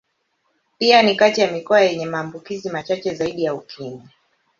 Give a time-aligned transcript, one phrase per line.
[0.77, 4.03] Pia ni kati ya mikoa yenye maambukizi machache zaidi ya Ukimwi.